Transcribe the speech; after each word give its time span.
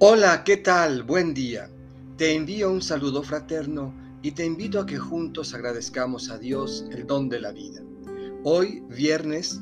Hola, 0.00 0.44
¿qué 0.44 0.58
tal? 0.58 1.02
Buen 1.02 1.34
día. 1.34 1.68
Te 2.16 2.32
envío 2.36 2.70
un 2.70 2.82
saludo 2.82 3.24
fraterno 3.24 3.92
y 4.22 4.30
te 4.30 4.46
invito 4.46 4.78
a 4.78 4.86
que 4.86 4.96
juntos 4.96 5.54
agradezcamos 5.54 6.30
a 6.30 6.38
Dios 6.38 6.84
el 6.92 7.04
don 7.04 7.28
de 7.28 7.40
la 7.40 7.50
vida. 7.50 7.82
Hoy, 8.44 8.80
viernes 8.88 9.60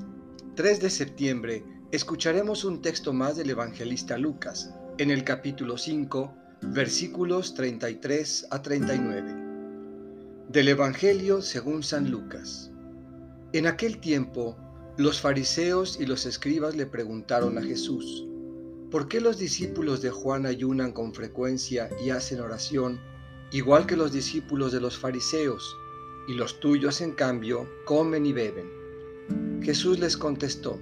3 0.55 0.83
de 0.83 0.91
septiembre, 0.91 1.65
escucharemos 1.91 2.67
un 2.67 2.83
texto 2.83 3.15
más 3.15 3.39
del 3.39 3.49
evangelista 3.49 4.19
Lucas, 4.19 4.75
en 4.99 5.11
el 5.11 5.25
capítulo 5.25 5.79
5, 5.79 6.35
versículos 6.65 7.55
33 7.55 8.49
a 8.51 8.61
39. 8.61 9.35
Del 10.51 10.69
Evangelio 10.69 11.41
según 11.41 11.83
San 11.83 12.11
Lucas. 12.11 12.71
En 13.55 13.67
aquel 13.67 14.01
tiempo, 14.01 14.55
los 14.99 15.19
fariseos 15.19 15.99
y 15.99 16.05
los 16.05 16.27
escribas 16.27 16.77
le 16.77 16.85
preguntaron 16.85 17.57
a 17.57 17.63
Jesús, 17.63 18.27
¿por 18.91 19.09
qué 19.09 19.21
los 19.21 19.39
discípulos 19.39 20.03
de 20.03 20.11
Juan 20.11 20.47
ayunan 20.47 20.93
con 20.93 21.13
frecuencia 21.13 21.91
y 22.05 22.11
hacen 22.11 22.41
oración, 22.41 23.01
igual 23.51 23.87
que 23.87 23.97
los 23.97 24.13
discípulos 24.13 24.73
de 24.73 24.81
los 24.81 24.97
fariseos, 24.97 25.77
y 26.29 26.35
los 26.35 26.59
tuyos, 26.61 27.01
en 27.01 27.13
cambio, 27.13 27.69
comen 27.85 28.27
y 28.27 28.33
beben? 28.33 28.71
Jesús 29.63 29.99
les 29.99 30.17
contestó, 30.17 30.79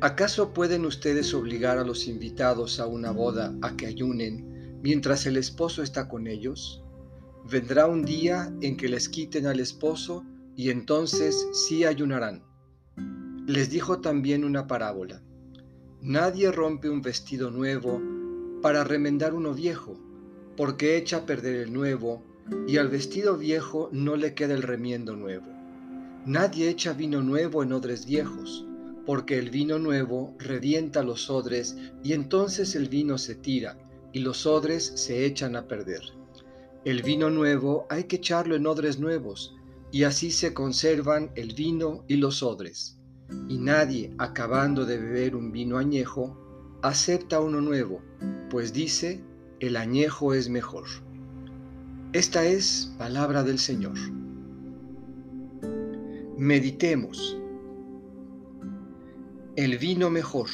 ¿acaso 0.00 0.52
pueden 0.52 0.84
ustedes 0.84 1.32
obligar 1.34 1.78
a 1.78 1.84
los 1.84 2.06
invitados 2.06 2.80
a 2.80 2.86
una 2.86 3.10
boda 3.10 3.54
a 3.62 3.76
que 3.76 3.86
ayunen 3.86 4.80
mientras 4.82 5.26
el 5.26 5.36
esposo 5.36 5.82
está 5.82 6.08
con 6.08 6.26
ellos? 6.26 6.82
Vendrá 7.50 7.86
un 7.86 8.04
día 8.04 8.52
en 8.60 8.76
que 8.76 8.88
les 8.88 9.08
quiten 9.08 9.46
al 9.46 9.60
esposo 9.60 10.24
y 10.56 10.70
entonces 10.70 11.46
sí 11.52 11.84
ayunarán. 11.84 12.42
Les 13.46 13.70
dijo 13.70 14.00
también 14.00 14.44
una 14.44 14.66
parábola. 14.66 15.22
Nadie 16.02 16.52
rompe 16.52 16.90
un 16.90 17.00
vestido 17.00 17.50
nuevo 17.50 18.02
para 18.60 18.84
remendar 18.84 19.32
uno 19.32 19.54
viejo, 19.54 19.98
porque 20.54 20.98
echa 20.98 21.18
a 21.18 21.26
perder 21.26 21.56
el 21.56 21.72
nuevo, 21.72 22.22
y 22.68 22.76
al 22.76 22.88
vestido 22.88 23.38
viejo 23.38 23.88
no 23.92 24.14
le 24.14 24.34
queda 24.34 24.54
el 24.54 24.62
remiendo 24.62 25.16
nuevo. 25.16 25.46
Nadie 26.26 26.68
echa 26.68 26.92
vino 26.92 27.22
nuevo 27.22 27.62
en 27.62 27.72
odres 27.72 28.04
viejos, 28.04 28.66
porque 29.06 29.38
el 29.38 29.50
vino 29.50 29.78
nuevo 29.78 30.34
revienta 30.38 31.02
los 31.02 31.30
odres, 31.30 31.76
y 32.04 32.12
entonces 32.12 32.74
el 32.74 32.88
vino 32.88 33.16
se 33.16 33.34
tira, 33.34 33.78
y 34.12 34.20
los 34.20 34.44
odres 34.44 34.92
se 34.96 35.24
echan 35.24 35.56
a 35.56 35.66
perder. 35.66 36.02
El 36.84 37.02
vino 37.02 37.30
nuevo 37.30 37.86
hay 37.88 38.04
que 38.04 38.16
echarlo 38.16 38.54
en 38.54 38.66
odres 38.66 38.98
nuevos, 38.98 39.56
y 39.90 40.02
así 40.02 40.30
se 40.30 40.52
conservan 40.52 41.30
el 41.36 41.54
vino 41.54 42.04
y 42.06 42.16
los 42.16 42.42
odres 42.42 42.96
y 43.48 43.58
nadie, 43.58 44.14
acabando 44.18 44.84
de 44.84 44.98
beber 44.98 45.36
un 45.36 45.52
vino 45.52 45.78
añejo, 45.78 46.36
acepta 46.82 47.40
uno 47.40 47.60
nuevo, 47.60 48.00
pues 48.50 48.72
dice, 48.72 49.24
el 49.60 49.76
añejo 49.76 50.34
es 50.34 50.48
mejor. 50.48 50.84
Esta 52.12 52.44
es 52.44 52.94
palabra 52.98 53.42
del 53.42 53.58
Señor. 53.58 53.98
Meditemos. 56.36 57.38
El 59.56 59.78
vino 59.78 60.10
mejor. 60.10 60.48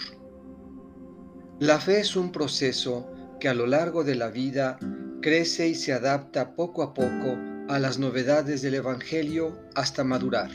La 1.59 1.78
fe 1.78 2.00
es 2.00 2.17
un 2.17 2.33
proceso 2.33 3.09
que 3.41 3.48
a 3.48 3.55
lo 3.55 3.67
largo 3.67 4.05
de 4.05 4.15
la 4.15 4.28
vida 4.28 4.78
crece 5.20 5.69
y 5.69 5.75
se 5.75 5.93
adapta 5.93 6.55
poco 6.55 6.83
a 6.83 6.95
poco 6.95 7.37
a 7.69 7.78
las 7.78 7.98
novedades 7.98 8.62
del 8.62 8.75
Evangelio 8.75 9.59
hasta 9.75 10.05
madurar. 10.05 10.50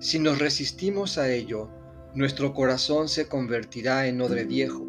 Si 0.00 0.18
nos 0.18 0.38
resistimos 0.38 1.18
a 1.18 1.30
ello, 1.30 1.68
nuestro 2.14 2.54
corazón 2.54 3.10
se 3.10 3.28
convertirá 3.28 4.06
en 4.06 4.22
odre 4.22 4.44
viejo, 4.44 4.86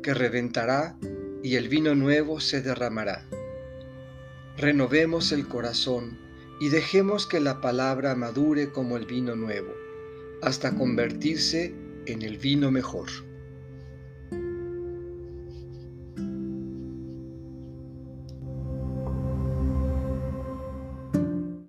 que 0.00 0.14
reventará 0.14 0.96
y 1.42 1.56
el 1.56 1.68
vino 1.68 1.96
nuevo 1.96 2.38
se 2.38 2.62
derramará. 2.62 3.26
Renovemos 4.56 5.32
el 5.32 5.48
corazón 5.48 6.20
y 6.60 6.68
dejemos 6.68 7.26
que 7.26 7.40
la 7.40 7.60
palabra 7.60 8.14
madure 8.14 8.70
como 8.70 8.96
el 8.96 9.06
vino 9.06 9.34
nuevo, 9.34 9.74
hasta 10.40 10.76
convertirse 10.76 11.74
en 12.06 12.22
el 12.22 12.38
vino 12.38 12.70
mejor. 12.70 13.08